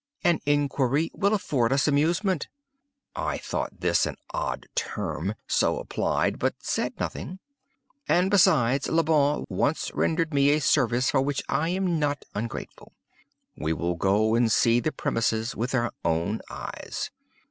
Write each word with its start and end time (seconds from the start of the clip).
An 0.23 0.39
inquiry 0.47 1.11
will 1.13 1.31
afford 1.35 1.71
us 1.71 1.87
amusement," 1.87 2.47
[I 3.15 3.37
thought 3.37 3.81
this 3.81 4.07
an 4.07 4.15
odd 4.31 4.65
term, 4.73 5.35
so 5.45 5.77
applied, 5.77 6.39
but 6.39 6.55
said 6.57 6.99
nothing] 6.99 7.37
"and, 8.07 8.31
besides, 8.31 8.87
Le 8.89 9.03
Bon 9.03 9.45
once 9.47 9.91
rendered 9.93 10.33
me 10.33 10.49
a 10.53 10.59
service 10.59 11.11
for 11.11 11.21
which 11.21 11.43
I 11.47 11.69
am 11.69 11.99
not 11.99 12.25
ungrateful. 12.33 12.93
We 13.55 13.73
will 13.73 13.93
go 13.93 14.33
and 14.33 14.51
see 14.51 14.79
the 14.79 14.91
premises 14.91 15.55
with 15.55 15.75
our 15.75 15.91
own 16.03 16.41
eyes. 16.49 17.11